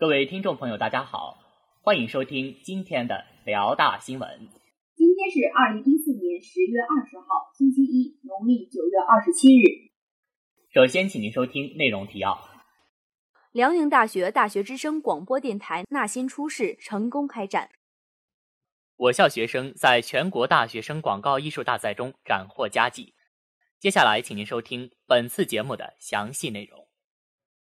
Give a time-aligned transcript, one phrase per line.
[0.00, 1.40] 各位听众朋友，大家好，
[1.82, 4.48] 欢迎收听今天的辽大新闻。
[4.94, 9.90] 今天是二零一四年十月二十号，星期一，农历九月二十七日。
[10.72, 12.38] 首先，请您收听内容提要：
[13.50, 17.66] 辽宁大学大学之声广播电台纳新初试成功开展；
[18.94, 23.14] 我校学生在全国大学生广告艺术大赛中斩获佳绩。
[23.80, 26.86] 接下来，请您收听本次节目的详细内容。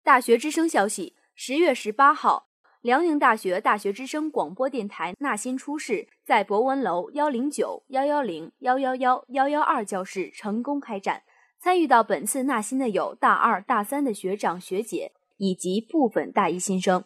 [0.02, 1.15] 大学之声消息。
[1.36, 2.47] 十月十八号，
[2.81, 11.23] 辽宁大学大学之声广播电台纳新初试在博文楼幺零九幺幺零幺幺幺幺幺二教室成功开展。
[11.59, 17.04] 参与到本次纳新的有大二、大三的学长学姐以及部分大一新生。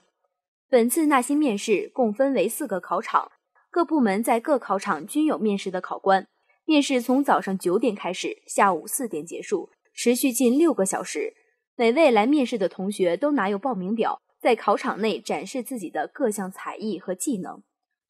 [0.69, 3.31] 本次纳新面试共分为四个考场，
[3.71, 6.27] 各部门在各考场均有面试的考官。
[6.65, 11.33] 面试从早上九点开始，下午四点结束，持续近六个小时。
[11.79, 17.61] 每位来面试的同学都拿有报名表，在考场内展示自己的各项才艺和技能。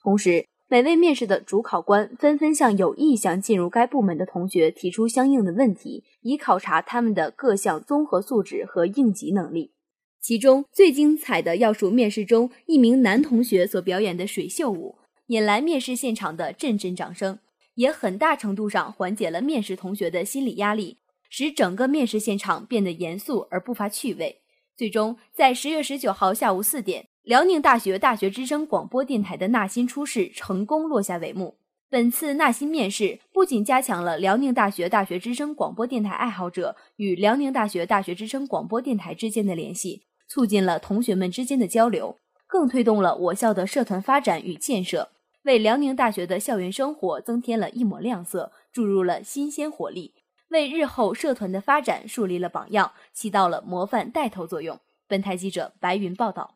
[0.02, 9.72] 同时，每位面试的主考官纷纷向有意向进入该部门的同学提出相应的问题，以考察他们的各项综合素质和应急能力。
[10.20, 17.40] 其中最精彩的要数面试中一名男同学所表演的水袖舞，引来面试现场的阵阵掌声，
[17.76, 20.98] 也很大程度上缓解了面试同学的心理压力。
[21.30, 24.40] 使整个面试现场变得严肃而不乏趣味。
[24.78, 31.56] 最终，在十月十九号下午四点，辽宁大学大学之声广播电台的纳新初试成功落下帷幕。
[31.90, 45.10] 本次纳新面试不仅加强了辽宁大学大学之声广播电台爱好者与辽宁大学大学之声广播电台之间的联系，促进了同学们之间的交流，更推动了我校的社团发展与建设，
[45.46, 50.14] 为辽宁大学的校园生活增添了一抹亮色，注入了新鲜活力。
[50.50, 54.80] 为日后社团的发展树立了榜样，起到了模范带头作用。
[55.06, 56.56] 本台记者白云报道。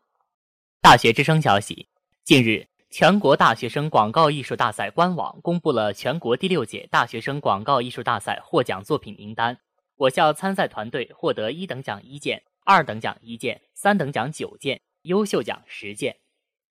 [0.81, 1.89] 大学之声消息：
[2.23, 9.59] 近日，全国大学生广告艺术大赛官网公布了全国第六届大学生广告艺术大赛获奖作品名单。
[9.97, 16.15] 我校参赛团队获得一等奖一件，二等奖一件，三等奖九件，优秀奖十件。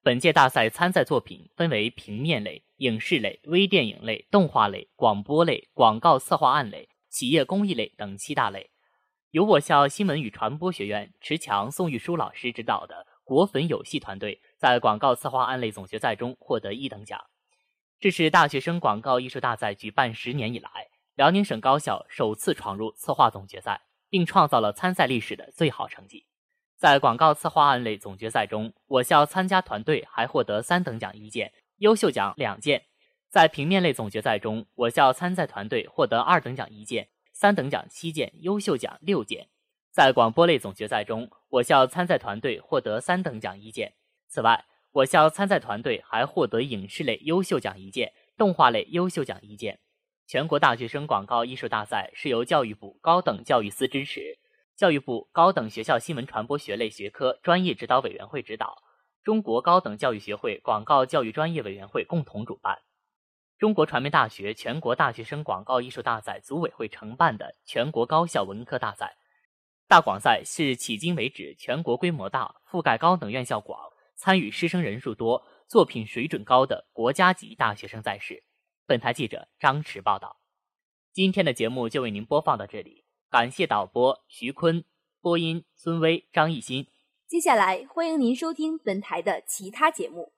[0.02, 6.88] 本届大赛参赛作品分为平面类、影视类、微电影类、动画类、广播类、广告策划案类。
[7.10, 8.70] 企业公益类等七大类，
[9.32, 17.20] 由我校新闻与传播学院池强、宋玉书老师指导的国粉有戏团队在广告策划案类总决赛中获得一等奖。
[17.98, 20.70] 这是大学生广告艺术大赛举办十年以来，
[21.16, 26.26] 辽宁省高校首次闯入策划总决赛，并创造了参赛历史的最好成绩。
[26.76, 32.86] 在广告策划案类总决赛中，我校参加团队还获得三等奖一件，优秀奖两件。
[33.30, 39.48] 在平面类总决赛中，我校参赛团队获得二等奖一件，三等奖七件，优秀奖六件。
[39.92, 43.94] 在广播类总决赛中，我校参赛团队获得三等奖一件。
[44.26, 49.78] 此外，我校参赛团队还获得影视类优秀奖一件，动画类优秀奖一件。
[50.26, 54.40] 全国大学生广告艺术大赛是由教育部高等教育司支持，
[54.74, 58.82] 教育部高等学校新闻传播学类学科专业指导委员会指导，
[59.22, 62.76] 中国高等教育学会广告教育专业委员会共同主办。
[63.60, 69.18] 中国传媒大学全国大学生广告艺术大赛组委会承办的全国高校文科大赛，
[69.86, 73.78] 大广赛是迄今为止全国规模大、覆盖高等院校广、
[74.16, 78.42] 参与师生人数多、作品水准高的国家级大学生赛事。
[78.86, 80.40] 本台记者张驰报道。
[81.12, 84.82] 今天的节目就为您播放到这里，感谢导播徐坤，
[85.20, 86.86] 播音孙威、张艺兴。
[87.26, 90.32] 接下来欢迎您收听本台的其他节目。